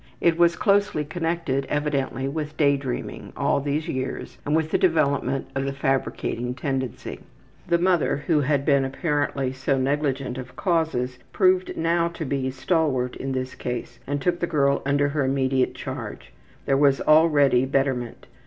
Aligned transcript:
It 0.19 0.35
was 0.35 0.55
closely 0.55 1.05
connected 1.05 1.67
evidently 1.69 2.27
with 2.27 2.57
day 2.57 2.75
dreaming 2.75 3.33
all 3.37 3.59
these 3.61 3.87
years 3.87 4.39
and 4.47 4.55
with 4.55 4.71
the 4.71 4.79
development 4.79 5.45
of 5.53 5.63
the 5.65 5.73
fabricating 5.73 6.55
tendency. 6.55 7.19
The 7.67 7.77
mother 7.77 8.23
who 8.25 8.39
had 8.41 8.65
been 8.65 8.83
apparently 8.83 9.51
so 9.53 9.77
negligent 9.77 10.39
of 10.39 10.55
causes 10.55 11.19
proved 11.33 11.77
now 11.77 12.07
to 12.07 12.25
be 12.25 12.47
a 12.47 12.51
stalwart 12.51 13.15
in 13.15 13.33
this 13.33 13.53
case 13.53 13.99
and 14.07 14.19
took 14.19 14.39
the 14.39 14.47
girl 14.47 14.81
under 14.87 15.09
her 15.09 15.23
immediate 15.23 15.75
charge. 15.75 16.33
There 16.65 16.77
was 16.77 16.97
steady 16.97 17.67
betterment. 17.67 18.25